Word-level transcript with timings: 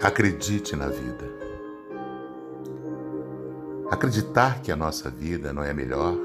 Acredite 0.00 0.74
na 0.76 0.86
vida. 0.86 1.24
Acreditar 3.90 4.62
que 4.62 4.72
a 4.72 4.76
nossa 4.76 5.10
vida 5.10 5.52
não 5.52 5.62
é 5.62 5.72
melhor 5.72 6.16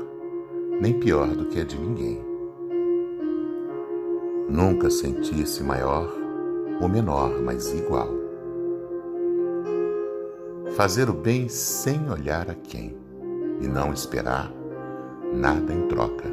nem 0.79 0.99
pior 0.99 1.27
do 1.27 1.45
que 1.45 1.59
a 1.59 1.63
de 1.63 1.77
ninguém. 1.77 2.23
Nunca 4.49 4.89
sentir-se 4.89 5.63
maior 5.63 6.11
ou 6.79 6.87
menor, 6.87 7.41
mas 7.41 7.73
igual. 7.73 8.09
Fazer 10.75 11.09
o 11.09 11.13
bem 11.13 11.49
sem 11.49 12.09
olhar 12.09 12.49
a 12.49 12.55
quem 12.55 12.95
e 13.59 13.67
não 13.67 13.91
esperar 13.91 14.51
nada 15.33 15.73
em 15.73 15.87
troca. 15.87 16.29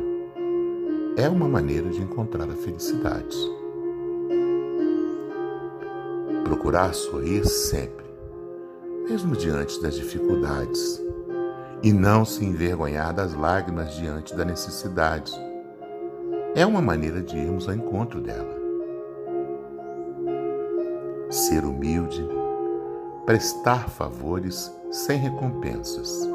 É 1.17 1.29
uma 1.29 1.49
maneira 1.49 1.89
de 1.89 2.03
encontrar 2.03 2.49
a 2.49 2.57
felicidade 2.57 3.64
procurar 6.45 6.95
sorrir 6.95 7.45
sempre, 7.47 8.05
mesmo 9.09 9.35
diante 9.35 9.81
das 9.83 9.97
dificuldades, 9.97 11.03
e 11.83 11.93
não 11.93 12.25
se 12.25 12.45
envergonhar 12.45 13.13
das 13.13 13.35
lágrimas 13.35 13.95
diante 13.95 14.35
da 14.37 14.45
necessidade. 14.45 15.33
É 16.55 16.65
uma 16.65 16.81
maneira 16.81 17.21
de 17.21 17.37
irmos 17.37 17.69
ao 17.69 17.75
encontro 17.75 18.21
dela. 18.21 18.55
Ser 21.31 21.65
humilde, 21.65 22.25
prestar 23.27 23.89
favores 23.89 24.71
sem 24.91 25.19
recompensas. 25.19 26.29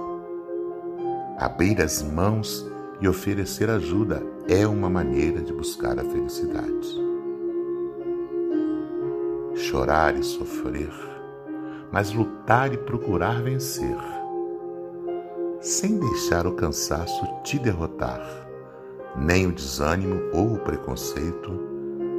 Abrir 1.37 1.81
as 1.81 2.01
mãos 2.01 2.65
e 2.99 3.07
oferecer 3.07 3.69
ajuda 3.69 4.21
é 4.47 4.67
uma 4.67 4.89
maneira 4.89 5.41
de 5.41 5.53
buscar 5.53 5.97
a 5.97 6.03
felicidade 6.03 6.88
chorar 9.69 10.17
e 10.17 10.23
sofrer, 10.23 10.91
mas 11.91 12.11
lutar 12.11 12.73
e 12.73 12.77
procurar 12.77 13.39
vencer, 13.43 13.95
sem 15.61 15.99
deixar 15.99 16.47
o 16.47 16.53
cansaço 16.53 17.23
te 17.43 17.59
derrotar, 17.59 18.19
nem 19.15 19.45
o 19.45 19.51
desânimo 19.51 20.21
ou 20.33 20.55
o 20.55 20.59
preconceito 20.59 21.51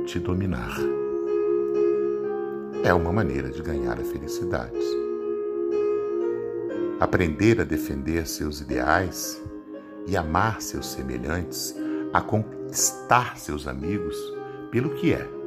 te 0.06 0.20
dominar. 0.20 0.76
É 2.84 2.94
uma 2.94 3.12
maneira 3.12 3.50
de 3.50 3.60
ganhar 3.62 3.98
a 3.98 4.04
felicidade. 4.04 4.78
Aprender 7.00 7.60
a 7.60 7.64
defender 7.64 8.28
seus 8.28 8.60
ideais 8.60 9.42
e 10.06 10.16
amar 10.16 10.62
seus 10.62 10.86
semelhantes, 10.86 11.74
a 12.12 12.20
conquistar 12.20 13.36
seus 13.38 13.66
amigos 13.66 14.16
pelo 14.70 14.90
que 14.90 15.12
é 15.12 15.39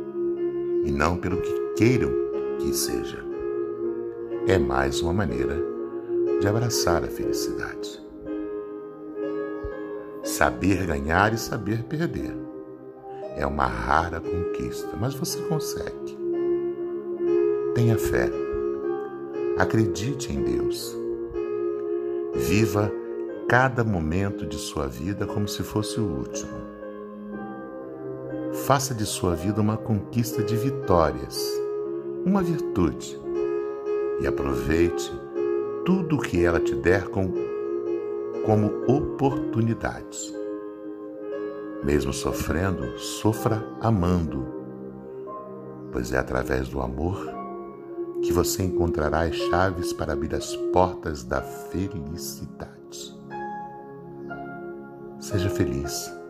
e 0.84 0.92
não 0.92 1.17
pelo 1.17 1.38
que 1.38 1.73
queiram 1.76 2.12
que 2.59 2.73
seja. 2.73 3.23
É 4.48 4.58
mais 4.58 5.02
uma 5.02 5.14
maneira 5.14 5.58
de 6.40 6.48
abraçar 6.48 7.03
a 7.03 7.08
felicidade. 7.08 8.02
Saber 10.23 10.86
ganhar 10.86 11.34
e 11.34 11.38
saber 11.38 11.84
perder 11.84 12.34
é 13.36 13.45
uma 13.45 13.66
rara 13.66 14.20
conquista, 14.20 14.95
mas 15.00 15.14
você 15.16 15.42
consegue. 15.44 16.17
Tenha 17.73 17.97
fé. 17.97 18.30
Acredite 19.58 20.31
em 20.31 20.44
Deus. 20.44 20.95
Viva 22.36 22.92
cada 23.47 23.84
momento 23.84 24.45
de 24.45 24.58
sua 24.58 24.88
vida 24.88 25.25
como 25.25 25.47
se 25.47 25.64
fosse 25.64 26.00
o 26.00 26.06
último. 26.06 26.83
Faça 28.66 28.95
de 28.95 29.06
sua 29.06 29.36
vida 29.36 29.59
uma 29.59 29.75
conquista 29.75 30.42
de 30.42 30.56
vitórias 30.56 31.61
uma 32.25 32.42
virtude 32.42 33.19
e 34.22 34.25
aproveite 34.28 35.11
tudo 35.86 36.16
o 36.16 36.22
que 36.22 36.46
ela 36.46 36.62
te 36.62 36.74
der 36.74 37.09
com, 37.09 37.34
como 38.46 38.72
oportunidades. 38.88 40.34
Mesmo 41.84 42.13
sofrendo, 42.13 42.97
sofra 42.97 43.62
amando, 43.81 44.47
pois 45.91 46.13
é 46.13 46.18
através 46.18 46.69
do 46.69 46.80
amor 46.80 47.30
que 48.22 48.31
você 48.31 48.63
encontrará 48.63 49.24
as 49.24 49.35
chaves 49.35 49.91
para 49.91 50.13
abrir 50.13 50.34
as 50.34 50.56
portas 50.72 51.25
da 51.25 51.41
felicidade. 51.41 53.13
Seja 55.19 55.50
feliz. 55.50 56.22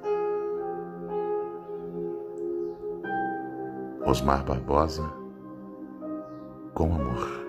Osmar 4.13 4.43
Barbosa 4.43 5.01
com 6.75 6.93
amor. 6.93 7.42